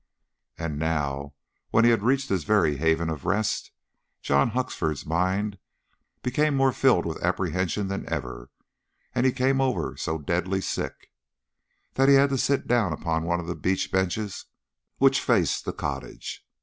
[0.57, 1.35] And now,
[1.69, 3.69] when he had reached his very haven of rest,
[4.23, 5.59] John Huxford's mind
[6.23, 8.49] became more filled with apprehension than ever,
[9.13, 11.11] and he came over so deadly sick,
[11.93, 14.45] that he had to sit down upon one of the beach benches
[14.97, 16.43] which faced the cottage.